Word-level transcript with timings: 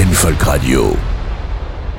Rock 0.00 0.06
and 0.06 0.16
Folk 0.16 0.46
Radio. 0.46 1.19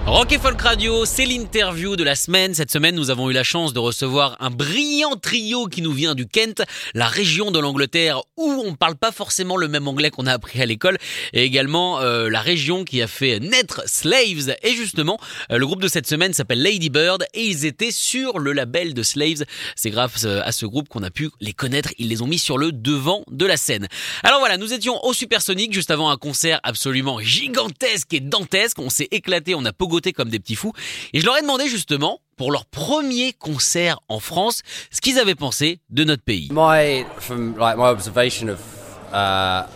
Rock 0.07 0.31
et 0.31 0.39
Folk 0.39 0.59
Radio, 0.59 1.05
c'est 1.05 1.25
l'interview 1.25 1.95
de 1.95 2.03
la 2.03 2.15
semaine. 2.15 2.55
Cette 2.55 2.71
semaine, 2.71 2.95
nous 2.95 3.11
avons 3.11 3.29
eu 3.29 3.33
la 3.33 3.43
chance 3.43 3.71
de 3.71 3.79
recevoir 3.79 4.35
un 4.39 4.49
brillant 4.49 5.15
trio 5.15 5.67
qui 5.67 5.83
nous 5.83 5.93
vient 5.93 6.15
du 6.15 6.27
Kent, 6.27 6.63
la 6.95 7.07
région 7.07 7.51
de 7.51 7.59
l'Angleterre 7.59 8.21
où 8.35 8.63
on 8.65 8.73
parle 8.73 8.95
pas 8.95 9.11
forcément 9.11 9.57
le 9.57 9.67
même 9.67 9.87
anglais 9.87 10.09
qu'on 10.09 10.25
a 10.25 10.33
appris 10.33 10.59
à 10.59 10.65
l'école, 10.65 10.97
et 11.33 11.43
également 11.43 12.01
euh, 12.01 12.29
la 12.29 12.41
région 12.41 12.83
qui 12.83 13.01
a 13.01 13.07
fait 13.07 13.39
naître 13.39 13.83
Slaves. 13.85 14.55
Et 14.63 14.73
justement, 14.73 15.19
euh, 15.51 15.59
le 15.59 15.67
groupe 15.67 15.81
de 15.81 15.87
cette 15.87 16.07
semaine 16.07 16.33
s'appelle 16.33 16.63
Lady 16.63 16.89
Bird 16.89 17.23
et 17.35 17.43
ils 17.43 17.65
étaient 17.65 17.91
sur 17.91 18.39
le 18.39 18.53
label 18.53 18.95
de 18.95 19.03
Slaves. 19.03 19.45
C'est 19.75 19.91
grâce 19.91 20.25
euh, 20.25 20.41
à 20.43 20.51
ce 20.51 20.65
groupe 20.65 20.89
qu'on 20.89 21.03
a 21.03 21.11
pu 21.11 21.29
les 21.39 21.53
connaître. 21.53 21.93
Ils 21.99 22.09
les 22.09 22.23
ont 22.23 22.27
mis 22.27 22.39
sur 22.39 22.57
le 22.57 22.71
devant 22.71 23.23
de 23.29 23.45
la 23.45 23.55
scène. 23.55 23.87
Alors 24.23 24.39
voilà, 24.39 24.57
nous 24.57 24.73
étions 24.73 24.99
au 25.05 25.13
Supersonic 25.13 25.71
juste 25.71 25.91
avant 25.91 26.09
un 26.09 26.17
concert 26.17 26.59
absolument 26.63 27.19
gigantesque 27.21 28.15
et 28.15 28.19
dantesque. 28.19 28.79
On 28.79 28.89
s'est 28.89 29.09
éclaté, 29.11 29.53
on 29.53 29.63
a 29.63 29.73
comme 30.13 30.29
des 30.29 30.39
petits 30.39 30.55
fous. 30.55 30.73
Et 31.13 31.19
je 31.19 31.25
leur 31.25 31.37
ai 31.37 31.41
demandé 31.41 31.67
justement, 31.67 32.19
pour 32.37 32.51
leur 32.51 32.65
premier 32.65 33.33
concert 33.33 33.99
en 34.07 34.19
France, 34.19 34.61
ce 34.91 35.01
qu'ils 35.01 35.19
avaient 35.19 35.35
pensé 35.35 35.79
de 35.89 36.03
notre 36.03 36.23
pays. 36.23 36.49
My 36.51 37.05
from 37.19 37.55
like 37.57 37.77
my 37.77 37.89
observation 37.89 38.49
of 38.49 38.59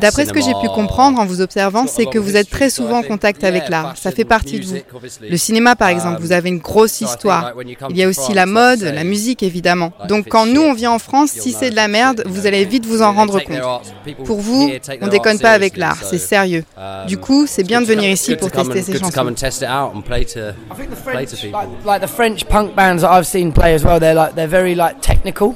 D'après 0.02 0.26
ce 0.26 0.34
que 0.34 0.42
j'ai 0.42 0.54
pu 0.54 0.62
cinema, 0.62 0.76
comprendre 0.76 1.20
en 1.20 1.26
vous 1.26 1.42
observant, 1.42 1.86
c'est 1.86 2.06
que 2.06 2.18
vous 2.18 2.36
êtes 2.36 2.50
très 2.50 2.70
souvent 2.70 3.00
en 3.00 3.04
contact 3.04 3.44
avec 3.44 3.70
l'art. 3.70 3.96
Ça 3.96 4.12
fait 4.12 4.26
partie 4.26 4.60
de 4.60 4.66
vous. 4.66 4.76
Le 5.22 5.38
cinéma, 5.38 5.76
par 5.76 5.90
exemple, 5.90 6.20
vous 6.20 6.32
avez 6.32 6.50
une 6.50 6.58
grosse 6.58 7.02
histoire. 7.02 7.54
Il 7.90 7.98
y 7.98 8.04
a 8.04 8.08
aussi 8.08 8.34
la 8.34 8.46
mode, 8.46 8.82
la 8.82 9.04
musique, 9.04 9.44
évidemment. 9.44 9.92
Donc 10.08 10.28
quand 10.30 10.46
nous, 10.46 10.62
on 10.62 10.74
vient 10.74 10.92
en 10.92 11.00
France, 11.00 11.32
si 11.32 11.52
c'est 11.52 11.70
de 11.70 11.76
la 11.76 11.88
merde, 11.88 12.24
vous 12.26 12.48
allez 12.48 12.66
vite 12.66 12.86
vous 12.86 13.02
en 13.02 13.14
rendre 13.14 13.40
compte. 13.40 13.84
Pour 14.26 14.40
vous, 14.40 14.70
on 15.02 15.08
déconne 15.08 15.40
pas 15.40 15.52
avec 15.52 15.78
l'art, 15.78 16.00
c'est 16.04 16.18
sérieux. 16.18 16.64
Du 17.08 17.18
coup, 17.18 17.46
c'est 17.48 17.64
bien 17.64 17.82
de 17.82 17.86
venir 17.86 18.10
ici 18.10 18.36
pour 18.36 18.52
tester 18.52 18.82
ces 18.82 18.98
chansons. 18.98 19.12
Come 19.12 19.30
and 19.30 19.34
test 19.34 19.62
it 19.62 19.68
out 19.68 19.94
and 19.96 20.02
play 20.02 20.26
to, 20.26 20.40
I 20.40 20.76
think 20.76 20.90
the 20.90 20.96
play 20.96 21.14
French, 21.14 21.30
to 21.32 21.36
people. 21.38 21.60
like, 21.60 21.86
like 21.86 22.02
the 22.02 22.08
French 22.08 22.46
punk 22.46 22.76
bands 22.76 23.02
that 23.02 23.12
I've 23.12 23.26
seen 23.26 23.52
play 23.52 23.74
as 23.74 23.84
well, 23.84 24.00
they're 24.00 24.14
like 24.14 24.36
they're 24.36 24.48
very 24.48 24.76
like 24.76 25.02
technical. 25.02 25.56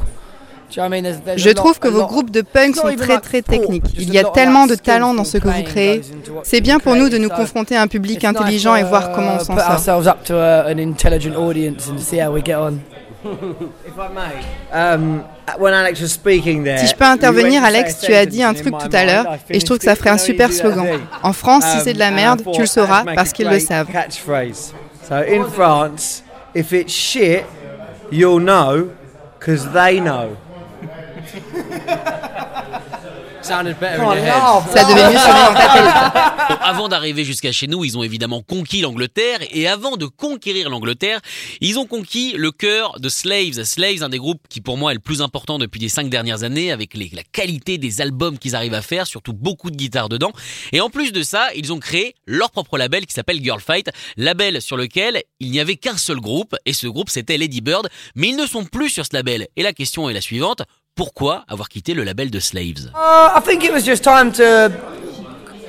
Je 1.36 1.50
trouve 1.52 1.80
que 1.80 1.88
vos 1.88 2.06
groupes 2.06 2.32
de 2.32 2.42
punk 2.42 2.76
sont 2.76 2.96
très 2.96 3.20
très 3.20 3.42
techniques. 3.42 3.94
Il 3.98 4.14
y 4.14 4.18
a 4.20 4.24
tellement 4.24 4.68
de 4.68 4.76
talent 4.76 5.14
dans 5.14 5.24
ce 5.24 5.38
que 5.38 5.48
vous 5.48 5.64
créez. 5.64 6.02
C'est 6.44 6.58
you 6.58 6.64
bien 6.64 6.80
pour 6.80 6.96
nous 6.96 7.06
de 7.10 7.18
create, 7.18 7.22
nous 7.22 7.30
confronter 7.30 7.76
à 7.76 7.82
un 7.82 7.88
public 7.88 8.24
intelligent 8.24 8.76
et 8.76 8.82
to, 8.84 8.88
voir 8.88 9.12
comment 9.12 9.36
on 9.36 9.42
uh, 9.42 9.46
s'en 9.46 9.58
sort. 9.58 9.72
ourselves 9.72 10.08
up 10.08 10.24
to 10.24 10.36
a- 10.36 10.66
an 10.68 10.78
intelligent 10.78 11.36
audience 11.36 11.88
and 11.90 11.98
see 12.00 12.20
how 12.22 12.32
we 12.32 12.42
get 12.44 12.56
on. 12.56 12.80
If 13.24 13.94
I 13.98 14.08
may, 14.14 14.76
um, 14.96 15.24
when 15.60 15.74
Alex 15.74 16.02
was 16.02 16.08
speaking 16.08 16.64
there, 16.64 16.80
Si 16.80 16.88
je 16.88 16.96
peux 16.96 17.06
intervenir, 17.06 17.64
Alex, 17.64 18.00
tu 18.00 18.14
as 18.14 18.26
dit 18.26 18.42
un 18.42 18.54
truc 18.56 18.74
tout 18.78 18.90
à 18.96 19.06
l'heure 19.06 19.26
et 19.50 19.60
je 19.60 19.66
trouve 19.66 19.78
que 19.78 19.84
ça 19.86 19.96
ferait 19.96 20.10
un 20.10 20.18
super 20.18 20.52
slogan. 20.52 20.88
En 21.24 21.34
France, 21.34 21.64
si 21.66 21.78
Um, 21.78 21.82
c'est 21.84 21.94
de 21.94 22.00
la 22.00 22.08
and 22.08 22.12
I 22.12 22.16
merde, 22.16 22.42
tu 22.54 22.62
le 22.62 22.66
sauras 22.68 23.04
make 23.04 23.16
parce 23.16 23.30
a 23.30 23.34
qu'ils 23.34 23.48
le 23.50 23.60
savent. 23.60 23.88
Catchphrase. 23.92 24.74
So 25.08 25.16
in 25.18 25.44
France, 25.52 26.24
if 26.56 26.72
it's 26.72 26.92
shit, 26.94 27.44
you'll 28.12 28.40
know 28.42 28.88
because 29.40 29.68
they 29.72 30.00
know. 30.00 30.30
Sounded 33.52 33.78
better 33.80 33.98
Come 33.98 34.06
on, 34.08 34.12
in 34.12 34.16
your 34.18 34.26
head. 34.26 34.34
laugh, 34.44 34.64
Ça 34.74 34.84
devait 34.86 35.10
mieux 35.12 35.18
sonner 35.20 35.46
dans 35.46 35.54
ta 35.54 35.68
tête. 35.74 36.50
Bon, 36.50 36.56
avant 36.62 36.88
d'arriver 36.88 37.26
jusqu'à 37.26 37.52
chez 37.52 37.68
nous, 37.68 37.84
ils 37.84 37.98
ont 37.98 38.04
évidemment 38.04 38.42
conquis 38.42 38.82
l'Angleterre 38.82 39.40
et 39.52 39.68
avant 39.68 39.98
de 39.98 40.06
conquérir 40.06 40.70
l'Angleterre, 40.70 41.20
ils 41.60 41.78
ont 41.78 41.86
conquis 41.86 42.34
le 42.38 42.52
cœur 42.52 43.00
de 43.00 43.10
Slaves. 43.10 43.64
Slaves, 43.64 44.04
un 44.04 44.10
des 44.10 44.18
groupes 44.20 44.42
qui 44.50 44.62
pour 44.62 44.78
moi 44.78 44.92
est 44.92 44.96
le 44.96 45.00
plus 45.02 45.22
important 45.22 45.58
depuis 45.58 45.80
les 45.80 45.90
cinq 45.90 46.10
dernières 46.10 46.44
années 46.44 46.72
avec 46.72 46.94
les- 46.94 47.10
la 47.14 47.24
qualité 47.24 47.78
des 47.78 48.00
albums 48.02 48.38
qu'ils 48.38 48.56
arrivent 48.56 48.74
à 48.74 48.82
faire, 48.82 49.06
surtout 49.08 49.34
beaucoup 49.34 49.70
de 49.72 49.76
guitares 49.76 50.10
dedans. 50.10 50.32
Et 50.72 50.80
en 50.82 50.90
plus 50.90 51.12
de 51.12 51.24
ça, 51.24 51.50
ils 51.56 51.74
ont 51.74 51.80
créé 51.80 52.16
leur 52.26 52.52
propre 52.52 52.78
label 52.78 53.06
qui 53.06 53.14
s'appelle 53.14 53.42
Girl 53.44 53.60
Fight, 53.60 53.90
label 54.18 54.62
sur 54.62 54.78
lequel 54.78 55.22
il 55.40 55.52
n'y 55.52 55.60
avait 55.60 55.76
qu'un 55.76 55.98
seul 55.98 56.20
groupe 56.20 56.56
et 56.66 56.74
ce 56.74 56.88
groupe 56.88 57.10
c'était 57.10 57.38
Lady 57.38 57.62
Bird, 57.62 57.90
mais 58.16 58.30
ils 58.30 58.36
ne 58.38 58.46
sont 58.46 58.64
plus 58.66 58.90
sur 58.90 59.06
ce 59.06 59.14
label. 59.14 59.48
Et 59.58 59.64
la 59.64 59.74
question 59.74 60.10
est 60.10 60.14
la 60.14 60.22
suivante. 60.22 60.62
Pourquoi 60.96 61.44
avoir 61.48 61.70
quitté 61.70 61.94
le 61.94 62.04
label 62.04 62.30
de 62.30 62.40
Slaves 62.40 62.92
Uh, 62.94 63.32
I 63.36 63.40
think 63.42 63.64
it 63.64 63.72
was 63.72 63.86
just 63.86 64.04
time 64.04 64.32
to 64.34 64.72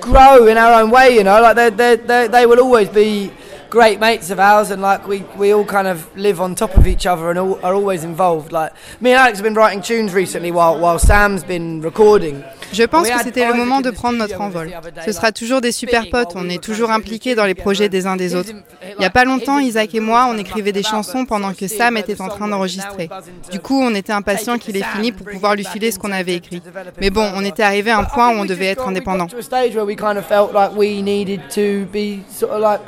grow 0.01 0.47
in 0.49 0.59
our 0.59 0.83
own 0.83 0.91
way, 0.91 1.15
you 1.15 1.23
know. 1.23 1.41
Like 1.41 1.57
they, 1.57 1.71
they, 1.71 1.97
they, 1.97 2.27
they 2.29 2.45
will 2.47 2.59
always 2.61 2.89
be 2.89 3.31
great 3.71 4.01
mates 4.01 4.31
of 4.31 4.39
ours, 4.41 4.71
and 4.71 4.83
like 4.83 5.07
we, 5.07 5.25
we 5.39 5.55
all 5.55 5.65
kind 5.65 5.87
of 5.87 6.07
live 6.17 6.41
on 6.41 6.55
top 6.55 6.77
of 6.77 6.87
each 6.87 7.07
other 7.07 7.31
and 7.31 7.39
all, 7.39 7.59
are 7.65 7.73
always 7.75 8.05
involved. 8.05 8.53
Like 8.53 8.73
me 9.01 9.13
and 9.13 9.21
Alex 9.21 9.39
have 9.39 9.45
been 9.45 9.55
writing 9.55 9.81
tunes 9.81 10.13
recently 10.13 10.51
while 10.51 10.79
while 10.79 10.99
Sam's 10.99 11.45
been 11.45 11.81
recording. 11.83 12.45
Je 12.73 12.83
pense 12.85 13.09
que 13.09 13.23
c'était 13.23 13.47
le 13.47 13.55
moment 13.55 13.81
de 13.81 13.91
prendre 13.91 14.19
notre 14.19 14.41
envol. 14.41 14.71
Ce 15.05 15.13
sera 15.13 15.33
toujours 15.33 15.61
des 15.61 15.73
super 15.73 16.09
potes, 16.11 16.33
on 16.35 16.49
est 16.49 16.63
toujours 16.63 16.91
impliqués 16.91 17.35
dans 17.35 17.45
les 17.45 17.55
projets 17.55 17.89
des 17.89 18.07
uns 18.07 18.17
des 18.17 18.35
autres. 18.35 18.51
Il 18.83 18.99
n'y 18.99 19.05
a 19.05 19.11
pas 19.11 19.25
longtemps, 19.25 19.59
Isaac 19.59 19.95
et 19.95 20.01
moi, 20.01 20.29
on 20.31 20.37
écrivait 20.39 20.73
des 20.73 20.83
chansons 20.83 21.25
pendant 21.25 21.53
que 21.53 21.67
Sam 21.69 21.97
était 21.97 22.21
en 22.21 22.29
train 22.29 22.49
d'enregistrer. 22.49 23.09
Du 23.51 23.61
coup, 23.61 23.81
on 23.81 23.95
était 23.95 24.13
impatients 24.13 24.59
qu'il 24.59 24.77
ait 24.77 24.83
fini 24.83 25.13
pour 25.13 25.27
pouvoir 25.27 25.55
lui 25.55 25.65
filer 25.65 25.91
ce 25.91 25.99
qu'on 25.99 26.13
avait 26.13 26.35
écrit. 26.35 26.63
Mais 27.01 27.11
bon, 27.11 27.31
on 27.35 27.45
était 27.45 27.63
arrivé 27.63 27.91
à 27.91 27.99
un 27.99 28.05
point 28.05 28.31
où 28.31 28.41
on 28.41 28.45
devait 28.45 28.67
être 28.67 28.87
indépendant. 28.87 29.27
To 29.27 29.39
a 29.39 29.43
stage 29.43 29.75
where 29.75 29.85
we 29.85 29.97
kind 29.97 30.17
of 30.17 30.27
felt 30.27 30.53
like 30.53 30.77
we 30.77 31.03
needed 31.03 31.41
to 31.55 31.87
be 31.93 32.23
sort 32.31 32.53
of 32.53 32.61
like 32.61 32.81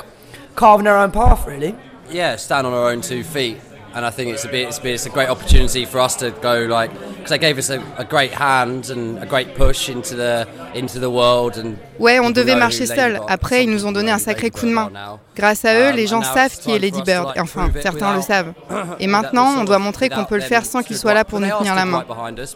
carving 0.55 0.87
our 0.87 0.97
own 0.97 1.11
path, 1.11 1.45
really. 1.47 1.73
yeah, 2.11 2.35
stand 2.37 2.67
on 2.67 2.73
our 2.73 2.91
own 2.91 3.01
two 3.01 3.23
feet. 3.23 3.57
And 3.95 4.05
I 4.05 4.09
think 4.09 4.33
it's 4.33 4.43
a 4.43 4.49
bit, 4.49 4.67
it's, 4.67 4.77
a 4.77 4.81
bit, 4.81 4.93
it's 4.93 5.05
a 5.05 5.09
great 5.09 5.29
opportunity 5.29 5.85
for 5.85 6.01
us 6.01 6.17
to 6.17 6.31
go 6.31 6.65
like, 6.69 6.91
because 6.91 7.29
they 7.29 7.37
gave 7.37 7.57
us 7.57 7.69
a, 7.69 7.81
a 7.97 8.03
great 8.03 8.33
hand 8.33 8.89
and 8.89 9.17
a 9.23 9.25
great 9.25 9.55
push 9.55 9.87
into 9.89 10.15
the 10.15 10.45
into 10.73 10.99
the 10.99 11.09
world. 11.09 11.57
And 11.57 11.77
Ouais, 11.97 12.19
on 12.19 12.31
devait 12.33 12.55
marcher 12.55 12.85
seul. 12.85 13.21
Après, 13.29 13.63
ils 13.63 13.69
nous 13.69 13.85
ont 13.85 13.93
donné 13.93 14.11
un 14.11 14.19
sacré 14.19 14.51
coup 14.51 14.65
de 14.65 14.73
main. 14.73 14.91
Grâce 15.35 15.65
à 15.65 15.73
eux, 15.75 15.95
les 15.95 16.07
gens 16.07 16.21
savent 16.21 16.57
qui 16.57 16.71
est 16.71 16.79
Lady 16.79 17.01
Bird. 17.01 17.33
enfin, 17.39 17.69
certains 17.81 18.15
le 18.15 18.21
savent. 18.21 18.53
Et 18.99 19.07
maintenant, 19.07 19.55
on 19.59 19.63
doit 19.63 19.79
montrer 19.79 20.09
qu'on 20.09 20.25
peut 20.25 20.35
le 20.35 20.41
faire 20.41 20.65
sans 20.65 20.83
qu'ils 20.83 20.97
soient 20.97 21.13
là 21.13 21.25
pour 21.25 21.39
nous 21.39 21.49
tenir 21.59 21.75
la 21.75 21.85
main. 21.85 22.05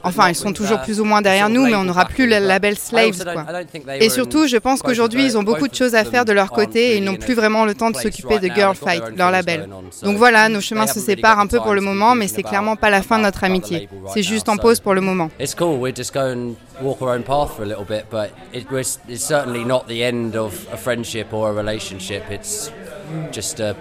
Enfin, 0.04 0.30
ils 0.30 0.36
sont 0.36 0.54
toujours 0.54 0.82
plus 0.82 1.00
ou 1.00 1.06
moins 1.06 1.22
derrière 1.22 1.50
nous, 1.50 1.66
mais 1.66 1.76
on 1.76 1.84
n'aura 1.84 2.06
plus 2.06 2.28
le 2.28 2.40
label 2.40 2.78
Slaves, 2.78 3.24
quoi. 3.24 3.46
Et 4.00 4.10
surtout, 4.10 4.48
je 4.48 4.58
pense 4.58 4.82
qu'aujourd'hui, 4.82 5.26
ils 5.26 5.38
ont 5.38 5.44
beaucoup 5.44 5.68
de 5.68 5.76
choses 5.76 5.96
à 5.96 6.04
faire 6.04 6.26
de 6.26 6.32
leur 6.32 6.52
côté 6.52 6.94
et 6.94 6.98
ils 6.98 7.04
n'ont 7.04 7.16
plus 7.16 7.34
vraiment 7.34 7.66
le 7.66 7.74
temps 7.74 7.92
de 7.92 7.98
s'occuper 7.98 8.40
de. 8.40 8.50
Girl 8.50 8.76
Fight, 8.76 9.04
leur 9.16 9.30
label. 9.32 9.70
Donc 10.04 10.18
voilà, 10.18 10.50
nos 10.50 10.60
chemins 10.60 10.88
se 10.88 11.00
séparent 11.00 11.40
un 11.40 11.48
peu 11.48 11.60
pour 11.60 11.74
le 11.74 11.82
moment, 11.82 12.16
mais 12.16 12.28
c'est 12.28 12.44
clairement 12.44 12.76
pas 12.76 12.90
la 12.90 13.02
fin 13.02 13.18
de 13.18 13.24
notre 13.24 13.44
amitié. 13.44 13.90
C'est 14.14 14.24
juste 14.24 14.50
en 14.50 14.58
pause 14.58 14.80
pour 14.80 14.94
le 14.94 15.02
moment. 15.02 15.30
Walk 16.82 17.02
our 17.02 17.10
own 17.10 17.24
path 17.24 17.56
for 17.56 17.64
a 17.64 17.66
little 17.66 17.84
bit, 17.84 18.06
but 18.10 18.32
it 18.54 18.72
was 18.72 19.00
it's 19.08 19.26
certainly 19.26 19.66
not 19.66 19.88
the 19.88 20.02
end 20.04 20.36
of 20.36 20.54
a 20.72 20.78
friendship 20.78 21.34
or 21.34 21.50
a 21.50 21.54
relationship. 21.54 22.32
It's 22.32 22.72
just 23.32 23.60
a 23.60 23.76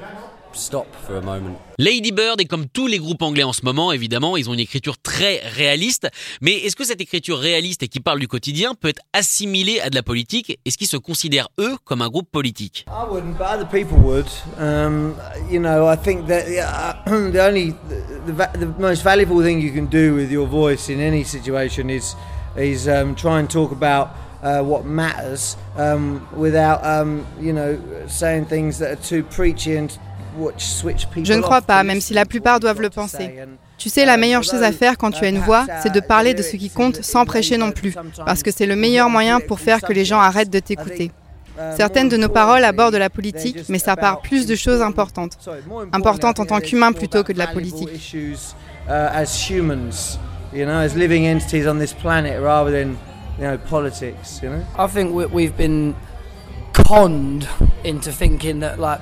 stop 0.52 0.86
for 1.06 1.16
a 1.16 1.20
moment. 1.20 1.56
Lady 1.78 2.10
Bird 2.10 2.40
est 2.40 2.46
comme 2.46 2.66
tous 2.66 2.88
les 2.88 2.98
groupes 2.98 3.22
anglais 3.22 3.44
en 3.44 3.52
ce 3.52 3.64
moment, 3.64 3.92
évidemment, 3.92 4.36
ils 4.36 4.50
ont 4.50 4.54
une 4.54 4.60
écriture 4.60 4.98
très 4.98 5.38
réaliste. 5.38 6.08
Mais 6.40 6.54
est-ce 6.56 6.74
que 6.74 6.84
cette 6.84 7.00
écriture 7.00 7.38
réaliste 7.38 7.84
et 7.84 7.88
qui 7.88 8.00
parle 8.00 8.18
du 8.18 8.26
quotidien 8.26 8.74
peut 8.74 8.88
être 8.88 9.02
assimilée 9.12 9.80
à 9.80 9.90
de 9.90 9.94
la 9.94 10.02
politique? 10.02 10.58
Est-ce 10.64 10.76
qu'ils 10.76 10.88
se 10.88 10.96
considèrent, 10.96 11.48
eux, 11.60 11.76
comme 11.84 12.02
un 12.02 12.08
groupe 12.08 12.28
politique? 12.32 12.84
I 12.88 13.08
wouldn't, 13.08 13.38
but 13.38 13.46
other 13.46 13.68
people 13.68 13.98
would. 13.98 14.26
Um, 14.58 15.14
you 15.48 15.60
know, 15.60 15.86
I 15.86 15.96
think 15.96 16.26
that 16.26 16.48
yeah, 16.50 17.00
the 17.06 17.40
only, 17.46 17.74
the, 18.26 18.32
va- 18.32 18.50
the 18.58 18.66
most 18.80 19.04
valuable 19.04 19.40
thing 19.40 19.60
you 19.60 19.70
can 19.72 19.86
do 19.86 20.16
with 20.16 20.32
your 20.32 20.48
voice 20.48 20.88
in 20.88 20.98
any 20.98 21.22
situation 21.22 21.90
is, 21.90 22.16
is 22.56 22.88
um, 22.88 23.14
try 23.14 23.38
and 23.38 23.46
talk 23.46 23.72
about 23.72 24.08
uh, 24.42 24.62
what 24.62 24.84
matters 24.84 25.56
um, 25.76 26.20
without, 26.36 26.84
um, 26.84 27.24
you 27.40 27.52
know, 27.52 27.78
saying 28.06 28.46
things 28.46 28.78
that 28.78 28.92
are 28.92 29.02
too 29.02 29.22
preachy 29.22 29.76
and 29.76 29.88
which 30.36 30.60
switch 30.60 31.06
people. 31.10 31.24
Je 31.24 31.34
ne 31.34 31.42
crois 31.42 31.62
pas, 31.62 31.82
même 31.82 32.00
si 32.00 32.14
la 32.14 32.24
plupart 32.24 32.60
doivent 32.60 32.80
le 32.80 32.90
penser. 32.90 33.34
Tu 33.76 33.88
sais, 33.88 34.04
la 34.04 34.14
um, 34.14 34.20
meilleure 34.20 34.42
chose 34.42 34.62
à 34.62 34.72
faire 34.72 34.96
quand 34.98 35.10
tu 35.10 35.24
as 35.24 35.28
une 35.28 35.38
voix, 35.38 35.66
c'est 35.82 35.92
de 35.92 36.00
parler 36.00 36.34
de 36.34 36.42
ce 36.42 36.56
qui 36.56 36.70
compte 36.70 37.02
sans 37.02 37.24
prêcher 37.24 37.56
non 37.56 37.70
plus, 37.70 37.94
parce 38.24 38.42
que 38.42 38.50
c'est 38.50 38.66
le 38.66 38.76
meilleur 38.76 39.08
moyen 39.08 39.40
pour 39.40 39.60
faire 39.60 39.80
que 39.80 39.92
les 39.92 40.04
gens 40.04 40.18
arrêtent 40.20 40.50
de 40.50 40.58
t'écouter. 40.58 41.10
Certaines 41.76 42.08
de 42.08 42.16
nos 42.16 42.28
paroles 42.28 42.64
abordent 42.64 42.94
la 42.94 43.10
politique, 43.10 43.64
mais 43.68 43.78
ça 43.78 43.96
parle 43.96 44.20
plus 44.22 44.46
de 44.46 44.54
choses 44.54 44.82
importantes. 44.82 45.38
Importantes 45.92 46.40
en 46.40 46.46
tant 46.46 46.60
qu'humain 46.60 46.92
plutôt 46.92 47.24
que 47.24 47.32
de 47.32 47.38
la 47.38 47.48
politique. 47.48 47.88
You 50.52 50.64
know, 50.64 50.80
as 50.80 50.94
living 50.96 51.26
entities 51.26 51.66
on 51.66 51.78
this 51.78 51.92
planet 51.92 52.40
rather 52.40 52.70
than, 52.70 52.96
you 53.38 53.44
know, 53.44 53.58
politics. 53.58 54.40
You 54.42 54.50
know? 54.50 54.64
I 54.78 54.86
think 54.86 55.12
we've 55.32 55.56
been 55.56 55.94
conned 56.72 57.46
into 57.84 58.10
thinking 58.10 58.60
that 58.60 58.78
like 58.78 59.00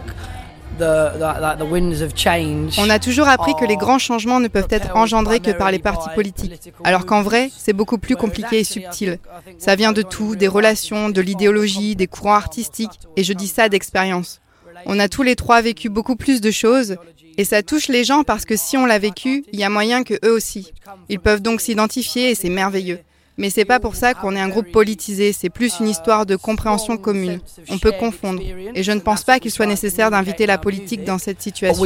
on 2.79 2.91
a 2.91 2.99
toujours 2.99 3.29
appris 3.29 3.55
que 3.55 3.65
les 3.65 3.77
grands 3.77 3.99
changements 3.99 4.41
ne 4.41 4.49
peuvent 4.49 4.67
être 4.71 4.97
engendrés 4.97 5.41
que 5.41 5.51
par 5.51 5.71
les 5.71 5.79
partis 5.79 6.09
politiques, 6.15 6.73
alors 6.85 7.07
qu'en 7.07 7.23
vrai, 7.23 7.51
c'est 7.57 7.73
beaucoup 7.73 7.99
plus 7.99 8.17
compliqué 8.17 8.61
et 8.61 8.65
subtil. 8.65 9.19
Ça 9.59 9.75
vient 9.75 9.93
de 9.93 10.03
tout, 10.03 10.37
des 10.37 10.49
relations, 10.49 11.09
de 11.09 11.21
l'idéologie, 11.21 11.97
des 11.97 12.07
courants 12.07 12.35
artistiques, 12.35 13.01
et 13.17 13.25
je 13.25 13.33
dis 13.33 13.49
ça 13.49 13.69
d'expérience. 13.69 14.41
On 14.85 14.99
a 14.99 15.09
tous 15.09 15.23
les 15.23 15.37
trois 15.37 15.63
vécu 15.63 15.89
beaucoup 15.89 16.17
plus 16.17 16.41
de 16.41 16.51
choses, 16.51 16.97
et 17.39 17.45
ça 17.45 17.63
touche 17.63 17.89
les 17.89 18.05
gens 18.05 18.23
parce 18.23 18.45
que 18.45 18.57
si 18.57 18.77
on 18.77 18.87
l'a 18.87 18.99
vécu, 18.99 19.45
il 19.53 19.61
y 19.61 19.65
a 19.65 19.71
moyen 19.71 20.05
que 20.05 20.15
eux 20.25 20.33
aussi. 20.33 20.73
Ils 21.09 21.21
peuvent 21.21 21.43
donc 21.43 21.61
s'identifier 21.61 22.31
et 22.31 22.35
c'est 22.35 22.49
merveilleux. 22.49 23.01
Mais 23.39 23.51
c'est 23.51 23.67
pas 23.67 23.81
pour 23.81 23.97
ça 23.97 24.15
qu'on 24.15 24.35
est 24.35 24.41
un 24.41 24.49
groupe 24.49 24.73
politisé, 24.73 25.35
c'est 25.35 25.51
plus 25.51 25.79
une 25.81 25.89
histoire 25.89 26.25
de 26.25 26.37
compréhension 26.37 26.97
commune. 26.97 27.41
On 27.69 27.79
peut 27.79 27.93
confondre. 27.93 28.41
Et 28.75 28.83
je 28.83 28.93
ne 28.93 29.01
pense 29.01 29.25
pas 29.25 29.39
qu'il 29.39 29.51
soit 29.51 29.67
nécessaire 29.67 30.11
d'inviter 30.11 30.47
la 30.47 30.57
politique 30.57 31.05
dans 31.05 31.19
cette 31.19 31.43
situation. 31.43 31.85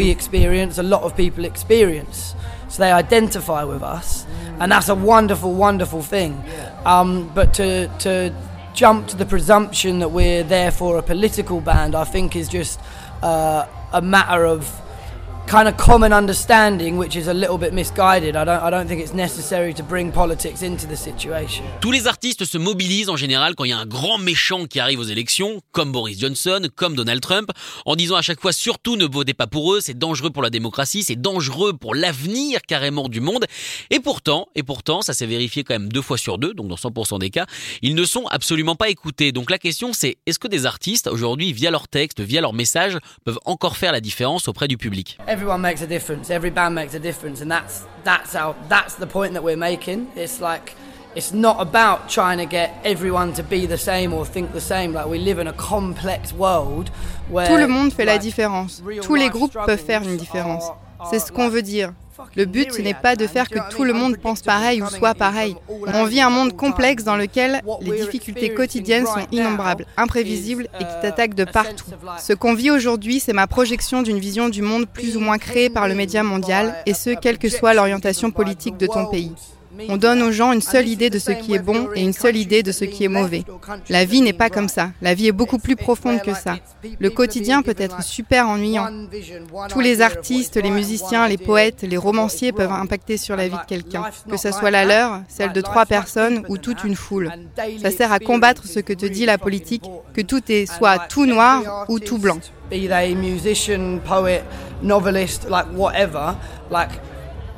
So 2.70 2.80
they 2.80 2.92
identify 2.92 3.64
with 3.64 3.82
us, 3.82 4.26
and 4.60 4.70
that's 4.70 4.88
a 4.88 4.94
wonderful, 4.94 5.52
wonderful 5.52 6.02
thing. 6.02 6.36
Um, 6.86 7.28
but 7.34 7.52
to, 7.54 7.88
to 7.98 8.32
jump 8.74 9.08
to 9.08 9.16
the 9.16 9.26
presumption 9.26 9.98
that 9.98 10.12
we're 10.12 10.44
therefore 10.44 10.96
a 10.96 11.02
political 11.02 11.60
band, 11.60 11.96
I 11.96 12.04
think 12.04 12.36
is 12.36 12.48
just 12.48 12.78
uh, 13.24 13.66
a 13.92 14.00
matter 14.00 14.44
of 14.46 14.70
kind 15.50 15.66
of 15.66 15.76
common 15.76 16.12
understanding, 16.12 16.96
which 16.96 17.16
is 17.16 17.28
a 17.28 17.34
little 17.34 17.58
bit 17.58 17.72
misguided. 17.72 18.36
I 18.36 18.44
don't, 18.44 18.62
I 18.62 18.70
don't 18.70 18.86
think 18.86 19.00
it's 19.00 19.12
necessary 19.12 19.74
to 19.74 19.82
bring 19.82 20.12
politics 20.12 20.62
into 20.62 20.86
the 20.86 20.94
situation. 20.94 21.64
Tous 21.80 21.90
les 21.90 22.06
artistes 22.06 22.44
se 22.44 22.56
mobilisent 22.56 23.08
en 23.08 23.16
général 23.16 23.56
quand 23.56 23.64
il 23.64 23.70
y 23.70 23.72
a 23.72 23.78
un 23.78 23.86
grand 23.86 24.18
méchant 24.18 24.66
qui 24.66 24.78
arrive 24.78 25.00
aux 25.00 25.04
élections, 25.04 25.60
comme 25.72 25.90
Boris 25.90 26.20
Johnson, 26.20 26.68
comme 26.76 26.94
Donald 26.94 27.20
Trump, 27.20 27.50
en 27.84 27.96
disant 27.96 28.14
à 28.14 28.22
chaque 28.22 28.40
fois 28.40 28.52
surtout 28.52 28.94
ne 28.94 29.06
votez 29.06 29.34
pas 29.34 29.48
pour 29.48 29.74
eux, 29.74 29.80
c'est 29.80 29.98
dangereux 29.98 30.30
pour 30.30 30.44
la 30.44 30.50
démocratie, 30.50 31.02
c'est 31.02 31.20
dangereux 31.20 31.72
pour 31.72 31.96
l'avenir 31.96 32.60
carrément 32.62 33.08
du 33.08 33.20
monde. 33.20 33.46
Et 33.90 33.98
pourtant, 33.98 34.46
et 34.54 34.62
pourtant, 34.62 35.02
ça 35.02 35.14
s'est 35.14 35.26
vérifié 35.26 35.64
quand 35.64 35.74
même 35.74 35.88
deux 35.88 36.02
fois 36.02 36.16
sur 36.16 36.38
deux, 36.38 36.54
donc 36.54 36.68
dans 36.68 36.76
100% 36.76 37.18
des 37.18 37.30
cas, 37.30 37.46
ils 37.82 37.96
ne 37.96 38.04
sont 38.04 38.26
absolument 38.26 38.76
pas 38.76 38.88
écoutés. 38.88 39.32
Donc 39.32 39.50
la 39.50 39.58
question 39.58 39.92
c'est, 39.92 40.18
est-ce 40.26 40.38
que 40.38 40.46
des 40.46 40.64
artistes 40.64 41.08
aujourd'hui, 41.08 41.52
via 41.52 41.72
leurs 41.72 41.88
textes, 41.88 42.20
via 42.20 42.40
leurs 42.40 42.52
messages, 42.52 42.98
peuvent 43.24 43.40
encore 43.46 43.76
faire 43.76 43.90
la 43.90 44.00
différence 44.00 44.46
auprès 44.46 44.68
du 44.68 44.78
public? 44.78 45.18
Everyone 45.40 45.62
makes 45.62 45.80
a 45.80 45.86
difference. 45.86 46.28
Every 46.28 46.50
band 46.50 46.74
makes 46.74 46.92
a 46.92 46.98
difference, 46.98 47.40
and 47.40 47.50
that's 47.50 47.86
that's 48.04 48.34
our 48.34 48.54
that's 48.68 48.96
the 48.96 49.06
point 49.06 49.32
that 49.32 49.42
we're 49.42 49.56
making. 49.56 50.08
It's 50.14 50.38
like 50.38 50.74
it's 51.14 51.32
not 51.32 51.56
about 51.60 52.10
trying 52.10 52.38
to 52.38 52.46
get 52.46 52.68
everyone 52.84 53.32
to 53.34 53.42
be 53.42 53.64
the 53.64 53.78
same 53.78 54.12
or 54.12 54.26
think 54.26 54.52
the 54.52 54.60
same. 54.60 54.92
Like 54.92 55.06
we 55.06 55.18
live 55.18 55.38
in 55.38 55.48
a 55.48 55.54
complex 55.54 56.34
world 56.34 56.90
where 57.30 57.48
tout 57.48 57.56
le 57.56 57.68
monde 57.68 57.90
fait 57.90 58.04
la 58.04 58.18
différence. 58.18 58.82
Tous 59.02 59.14
les 59.14 59.30
groupes 59.30 59.56
peuvent 59.66 59.82
faire 59.82 60.02
une 60.02 60.18
différence. 60.18 60.64
C'est 61.10 61.18
ce 61.18 61.32
qu'on 61.32 61.48
veut 61.48 61.62
dire. 61.62 61.94
Le 62.36 62.44
but, 62.44 62.72
ce 62.72 62.82
n'est 62.82 62.94
pas 62.94 63.16
de 63.16 63.26
faire 63.26 63.48
que 63.48 63.58
tout 63.70 63.84
le 63.84 63.92
monde 63.92 64.16
pense 64.16 64.42
pareil 64.42 64.82
ou 64.82 64.86
soit 64.88 65.14
pareil. 65.14 65.56
On 65.86 66.04
vit 66.04 66.20
un 66.20 66.30
monde 66.30 66.56
complexe 66.56 67.04
dans 67.04 67.16
lequel 67.16 67.62
les 67.80 68.00
difficultés 68.00 68.54
quotidiennes 68.54 69.06
sont 69.06 69.26
innombrables, 69.32 69.86
imprévisibles 69.96 70.68
et 70.78 70.84
qui 70.84 71.00
t'attaquent 71.02 71.34
de 71.34 71.44
partout. 71.44 71.86
Ce 72.18 72.32
qu'on 72.32 72.54
vit 72.54 72.70
aujourd'hui, 72.70 73.20
c'est 73.20 73.32
ma 73.32 73.46
projection 73.46 74.02
d'une 74.02 74.18
vision 74.18 74.48
du 74.48 74.62
monde 74.62 74.86
plus 74.86 75.16
ou 75.16 75.20
moins 75.20 75.38
créée 75.38 75.70
par 75.70 75.88
le 75.88 75.94
média 75.94 76.22
mondial, 76.22 76.74
et 76.86 76.94
ce, 76.94 77.10
quelle 77.10 77.38
que 77.38 77.48
soit 77.48 77.74
l'orientation 77.74 78.30
politique 78.30 78.76
de 78.76 78.86
ton 78.86 79.06
pays. 79.06 79.32
On 79.88 79.96
donne 79.96 80.22
aux 80.22 80.32
gens 80.32 80.52
une 80.52 80.60
seule 80.60 80.88
idée 80.88 81.10
de 81.10 81.18
ce 81.18 81.30
qui 81.30 81.54
est 81.54 81.58
bon 81.58 81.88
et 81.94 82.02
une 82.02 82.12
seule 82.12 82.36
idée 82.36 82.62
de 82.62 82.72
ce 82.72 82.84
qui 82.84 83.04
est 83.04 83.08
mauvais. 83.08 83.44
La 83.88 84.04
vie 84.04 84.20
n'est 84.20 84.32
pas 84.32 84.50
comme 84.50 84.68
ça. 84.68 84.90
La 85.02 85.14
vie 85.14 85.28
est 85.28 85.32
beaucoup 85.32 85.58
plus 85.58 85.76
profonde 85.76 86.20
que 86.22 86.34
ça. 86.34 86.58
Le 86.98 87.10
quotidien 87.10 87.62
peut 87.62 87.74
être 87.76 88.02
super 88.02 88.48
ennuyant. 88.48 88.88
Tous 89.68 89.80
les 89.80 90.00
artistes, 90.00 90.56
les 90.56 90.70
musiciens, 90.70 91.28
les 91.28 91.38
poètes, 91.38 91.82
les 91.82 91.96
romanciers 91.96 92.52
peuvent 92.52 92.72
impacter 92.72 93.16
sur 93.16 93.36
la 93.36 93.48
vie 93.48 93.56
de 93.56 93.66
quelqu'un, 93.66 94.04
que 94.28 94.36
ce 94.36 94.52
soit 94.52 94.70
la 94.70 94.84
leur, 94.84 95.20
celle 95.28 95.52
de 95.52 95.60
trois 95.60 95.86
personnes 95.86 96.44
ou 96.48 96.58
toute 96.58 96.84
une 96.84 96.96
foule. 96.96 97.32
Ça 97.82 97.90
sert 97.90 98.12
à 98.12 98.18
combattre 98.18 98.66
ce 98.66 98.80
que 98.80 98.92
te 98.92 99.06
dit 99.06 99.26
la 99.26 99.38
politique, 99.38 99.84
que 100.14 100.20
tout 100.20 100.42
est 100.50 100.66
soit 100.66 100.98
tout 101.08 101.26
noir 101.26 101.86
ou 101.88 101.98
tout 101.98 102.18
blanc. 102.18 102.38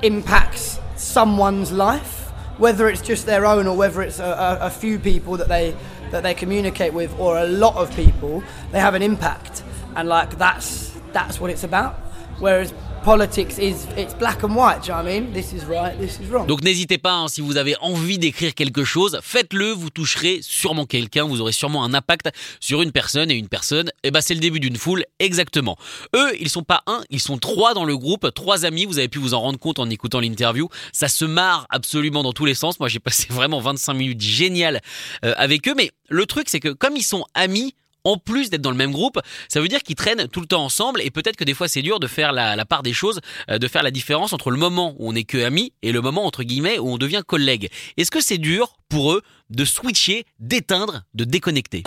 impacts 0.02 0.81
someone's 1.02 1.72
life, 1.72 2.30
whether 2.58 2.88
it's 2.88 3.02
just 3.02 3.26
their 3.26 3.44
own 3.44 3.66
or 3.66 3.76
whether 3.76 4.02
it's 4.02 4.18
a, 4.18 4.58
a, 4.60 4.66
a 4.66 4.70
few 4.70 4.98
people 4.98 5.36
that 5.36 5.48
they 5.48 5.76
that 6.10 6.22
they 6.22 6.34
communicate 6.34 6.92
with 6.92 7.18
or 7.18 7.38
a 7.38 7.46
lot 7.46 7.74
of 7.74 7.94
people, 7.96 8.42
they 8.70 8.78
have 8.78 8.94
an 8.94 9.02
impact, 9.02 9.62
and 9.96 10.08
like 10.08 10.38
that's 10.38 10.92
that's 11.12 11.40
what 11.40 11.50
it's 11.50 11.64
about. 11.64 11.94
Whereas 12.38 12.72
politics 13.02 13.58
is 13.58 13.86
it's 13.96 14.14
black 14.14 14.42
and 14.44 14.54
white. 14.54 14.86
You 14.86 14.94
know 14.94 15.00
I 15.00 15.20
mean, 15.20 15.32
this 15.32 15.52
is 15.52 15.64
right, 15.66 15.98
this 15.98 16.18
is 16.20 16.30
wrong. 16.30 16.46
Donc 16.46 16.62
n'hésitez 16.62 16.98
pas, 16.98 17.12
hein, 17.12 17.28
si 17.28 17.40
vous 17.40 17.56
avez 17.56 17.76
envie 17.80 18.18
d'écrire 18.18 18.54
quelque 18.54 18.84
chose, 18.84 19.18
faites-le. 19.22 19.72
Vous 19.72 19.90
toucherez 19.90 20.40
sûrement 20.42 20.86
quelqu'un, 20.86 21.24
vous 21.24 21.40
aurez 21.40 21.52
sûrement 21.52 21.84
un 21.84 21.94
impact 21.94 22.30
sur 22.60 22.82
une 22.82 22.92
personne 22.92 23.30
et 23.30 23.34
une 23.34 23.48
personne. 23.48 23.88
Et 23.88 24.08
eh 24.08 24.10
ben 24.10 24.20
c'est 24.20 24.34
le 24.34 24.40
début 24.40 24.60
d'une 24.60 24.76
foule, 24.76 25.04
exactement. 25.18 25.76
Eux, 26.14 26.32
ils 26.40 26.48
sont 26.48 26.62
pas 26.62 26.82
un, 26.86 27.02
ils 27.10 27.20
sont 27.20 27.38
trois 27.38 27.74
dans 27.74 27.84
le 27.84 27.96
groupe, 27.96 28.32
trois 28.34 28.64
amis. 28.64 28.84
Vous 28.84 28.98
avez 28.98 29.08
pu 29.08 29.18
vous 29.18 29.34
en 29.34 29.40
rendre 29.40 29.58
compte 29.58 29.78
en 29.78 29.90
écoutant 29.90 30.20
l'interview. 30.20 30.68
Ça 30.92 31.08
se 31.08 31.24
marre 31.24 31.66
absolument 31.70 32.22
dans 32.22 32.32
tous 32.32 32.44
les 32.44 32.54
sens. 32.54 32.78
Moi, 32.78 32.88
j'ai 32.88 33.00
passé 33.00 33.26
vraiment 33.30 33.60
25 33.60 33.94
minutes 33.94 34.20
géniales 34.20 34.80
euh, 35.24 35.34
avec 35.36 35.68
eux. 35.68 35.74
Mais 35.76 35.90
le 36.08 36.26
truc, 36.26 36.48
c'est 36.48 36.60
que 36.60 36.68
comme 36.68 36.96
ils 36.96 37.02
sont 37.02 37.24
amis, 37.34 37.74
en 38.04 38.16
plus 38.16 38.50
d'être 38.50 38.62
dans 38.62 38.70
le 38.70 38.76
même 38.76 38.92
groupe, 38.92 39.20
ça 39.48 39.60
veut 39.60 39.68
dire 39.68 39.82
qu'ils 39.82 39.96
traînent 39.96 40.28
tout 40.28 40.40
le 40.40 40.46
temps 40.46 40.64
ensemble 40.64 41.00
et 41.02 41.10
peut-être 41.10 41.36
que 41.36 41.44
des 41.44 41.54
fois 41.54 41.68
c'est 41.68 41.82
dur 41.82 42.00
de 42.00 42.06
faire 42.06 42.32
la, 42.32 42.64
part 42.64 42.82
des 42.82 42.92
choses, 42.92 43.20
euh, 43.50 43.58
de 43.58 43.68
faire 43.68 43.82
la 43.82 43.90
différence 43.90 44.32
entre 44.32 44.50
le 44.50 44.56
moment 44.56 44.94
où 44.98 45.10
on 45.10 45.14
est 45.14 45.24
que 45.24 45.42
amis 45.44 45.72
et 45.82 45.92
le 45.92 46.00
moment 46.00 46.26
entre 46.26 46.42
guillemets 46.42 46.78
où 46.78 46.88
on 46.88 46.98
devient 46.98 47.22
collègue. 47.26 47.70
Est-ce 47.96 48.10
que 48.10 48.20
c'est 48.20 48.38
dur 48.38 48.76
pour 48.88 49.12
eux 49.12 49.22
de 49.50 49.64
switcher, 49.64 50.26
d'éteindre, 50.38 51.02
de 51.14 51.24
déconnecter? 51.24 51.82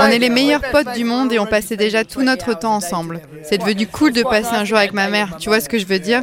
On 0.00 0.06
est 0.06 0.18
les 0.18 0.28
meilleurs 0.30 0.60
potes 0.72 0.92
du 0.94 1.04
monde 1.04 1.32
et 1.32 1.38
on 1.38 1.46
passait 1.46 1.76
déjà 1.76 2.04
tout 2.04 2.22
notre 2.22 2.58
temps 2.58 2.74
ensemble. 2.74 3.20
C'est 3.42 3.58
devenu 3.58 3.86
cool 3.86 4.12
de 4.12 4.22
passer 4.22 4.54
un 4.54 4.64
jour 4.64 4.78
avec 4.78 4.92
ma 4.92 5.08
mère. 5.08 5.36
Tu 5.38 5.48
vois 5.48 5.60
ce 5.60 5.68
que 5.68 5.78
je 5.78 5.86
veux 5.86 5.98
dire? 5.98 6.22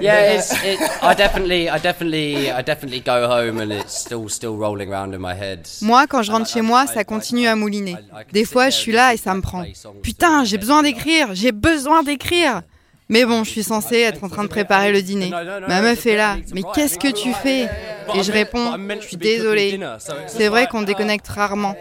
Moi, 5.82 6.08
quand 6.08 6.24
je 6.24 6.32
rentre 6.32 6.50
chez 6.50 6.62
moi, 6.62 6.88
ça 6.88 7.04
continue 7.04 7.48
à 7.48 7.56
mouliner. 7.56 7.98
Des 8.32 8.46
fois, 8.46 8.70
je 8.70 8.76
suis 8.76 8.92
là 8.92 9.14
et 9.14 9.18
ça 9.18 9.34
me 9.34 9.42
prend. 9.42 9.64
Putain, 10.02 10.44
j'ai 10.44 10.58
besoin 10.58 10.84
d'écrire. 10.84 11.30
J'ai 11.34 11.52
besoin 11.52 12.04
d'écrire. 12.04 12.62
Mais 13.12 13.26
bon, 13.26 13.44
je 13.44 13.50
suis 13.50 13.64
censée 13.64 13.98
être 13.98 14.24
en 14.24 14.30
train 14.30 14.44
de 14.44 14.50
préparer 14.50 14.92
le 14.92 15.02
dîner. 15.02 15.32
Ma 15.68 15.82
meuf 15.82 16.06
est 16.06 16.16
là. 16.16 16.38
Mais 16.54 16.62
qu'est-ce 16.76 17.00
que 17.00 17.12
tu 17.12 17.34
fais 17.34 17.68
Et 18.16 18.24
je 18.24 18.32
réponds, 18.32 18.72
je 19.02 19.08
suis 19.08 19.18
désolée. 19.18 19.80
C'est 20.28 20.48
vrai 20.48 20.68
qu'on 20.68 20.84
déconnecte 20.84 21.28
rarement. 21.28 21.76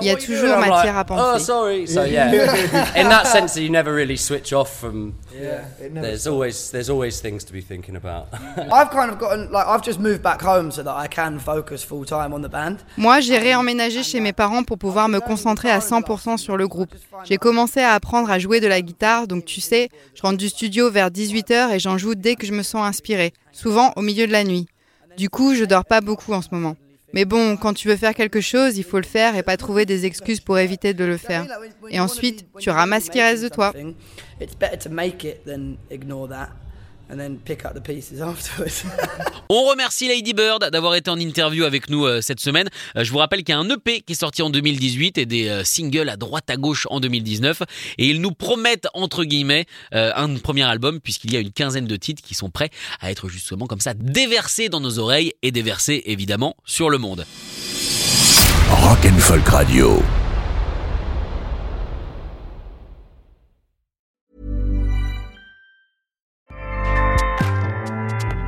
Il 0.00 0.06
y 0.06 0.10
a 0.10 0.16
toujours 0.16 0.58
matière 0.58 0.96
à 0.96 1.04
penser. 1.04 1.22
Oh, 1.34 1.38
sorry. 1.38 1.86
So 1.86 2.04
yeah, 2.04 2.30
in 2.96 3.08
that 3.08 3.26
sense, 3.26 3.56
you 3.56 3.70
never 3.70 3.94
really 3.94 4.16
switch 4.16 4.52
off 4.52 4.80
from. 4.80 5.14
Yeah, 5.32 5.64
there's 5.78 6.26
always 6.26 6.70
there's 6.70 6.90
always 6.90 7.20
things 7.20 7.44
to 7.44 7.52
be 7.52 7.60
thinking 7.62 7.96
about. 7.96 8.28
I've 8.56 8.90
kind 8.90 9.10
of 9.10 9.18
gotten 9.18 9.50
like 9.50 9.66
I've 9.66 9.84
just 9.84 10.00
moved 10.00 10.22
back 10.22 10.42
home 10.42 10.70
so 10.70 10.82
that 10.82 10.96
I 10.96 11.08
can 11.08 11.38
focus 11.38 11.82
full 11.82 12.04
time 12.04 12.32
on 12.32 12.42
the 12.42 12.50
band. 12.50 12.78
Moi, 12.96 13.20
j'ai 13.20 13.38
réemménagé 13.38 14.02
chez 14.02 14.20
mes 14.20 14.32
parents 14.32 14.64
pour 14.64 14.78
pouvoir 14.78 15.08
me 15.08 15.20
concentrer 15.20 15.70
à 15.70 15.78
100% 15.80 16.36
sur 16.36 16.56
le 16.56 16.66
groupe. 16.66 16.94
J'ai 17.24 17.36
commencé 17.36 17.80
à 17.80 17.92
apprendre 17.94 18.30
à 18.30 18.38
jouer 18.38 18.60
de 18.60 18.66
la 18.66 18.80
guitare, 18.80 19.26
donc 19.26 19.44
tu 19.44 19.60
sais, 19.60 19.88
je 20.14 20.22
rentre 20.22 20.38
du 20.38 20.48
studio 20.48 20.90
vers 20.90 21.10
18h 21.10 21.72
et 21.74 21.78
j'en 21.78 21.98
joue 21.98 22.14
dès 22.14 22.34
que 22.34 22.46
je 22.46 22.52
me 22.52 22.62
sens 22.62 22.86
inspirée, 22.86 23.32
souvent 23.52 23.92
au 23.96 24.02
milieu 24.02 24.26
de 24.26 24.32
la 24.32 24.44
nuit. 24.44 24.66
Du 25.16 25.28
coup, 25.30 25.54
je 25.54 25.64
dors 25.64 25.84
pas 25.84 26.00
beaucoup 26.00 26.32
en 26.32 26.42
ce 26.42 26.48
moment. 26.52 26.76
Mais 27.14 27.24
bon, 27.24 27.56
quand 27.56 27.74
tu 27.74 27.88
veux 27.88 27.96
faire 27.96 28.14
quelque 28.14 28.40
chose, 28.40 28.76
il 28.76 28.84
faut 28.84 28.98
le 28.98 29.04
faire 29.04 29.36
et 29.36 29.42
pas 29.42 29.56
trouver 29.56 29.86
des 29.86 30.04
excuses 30.04 30.40
pour 30.40 30.58
éviter 30.58 30.94
de 30.94 31.04
le 31.04 31.16
faire. 31.16 31.46
Et 31.90 32.00
ensuite, 32.00 32.46
tu 32.58 32.70
ramasses 32.70 33.04
ce 33.04 33.10
qui 33.10 33.20
reste 33.20 33.42
de 33.42 33.48
toi. 33.48 33.72
On 39.48 39.64
remercie 39.64 40.08
Lady 40.08 40.34
Bird 40.34 40.70
d'avoir 40.70 40.94
été 40.94 41.10
en 41.10 41.18
interview 41.18 41.64
avec 41.64 41.88
nous 41.88 42.04
euh, 42.04 42.20
cette 42.20 42.40
semaine. 42.40 42.68
Euh, 42.96 43.04
je 43.04 43.10
vous 43.10 43.18
rappelle 43.18 43.44
qu'il 43.44 43.54
y 43.54 43.56
a 43.56 43.58
un 43.58 43.70
EP 43.70 44.02
qui 44.02 44.12
est 44.12 44.16
sorti 44.16 44.42
en 44.42 44.50
2018 44.50 45.16
et 45.16 45.24
des 45.26 45.48
euh, 45.48 45.64
singles 45.64 46.08
à 46.10 46.16
droite 46.16 46.50
à 46.50 46.56
gauche 46.56 46.86
en 46.90 47.00
2019. 47.00 47.62
Et 47.96 48.08
ils 48.08 48.20
nous 48.20 48.32
promettent, 48.32 48.88
entre 48.92 49.24
guillemets, 49.24 49.66
un 49.92 50.34
premier 50.36 50.64
album 50.64 51.00
puisqu'il 51.00 51.32
y 51.32 51.36
a 51.36 51.40
une 51.40 51.52
quinzaine 51.52 51.86
de 51.86 51.96
titres 51.96 52.22
qui 52.22 52.34
sont 52.34 52.50
prêts 52.50 52.70
à 53.00 53.10
être 53.10 53.28
justement 53.28 53.66
comme 53.66 53.80
ça 53.80 53.94
déversés 53.94 54.68
dans 54.68 54.80
nos 54.80 54.98
oreilles 54.98 55.32
et 55.42 55.50
déversés 55.50 56.02
évidemment 56.06 56.56
sur 56.64 56.90
le 56.90 56.98
monde. 56.98 57.24
Rock 58.70 58.98
and 59.06 59.18
Folk 59.18 59.48
Radio. 59.48 60.02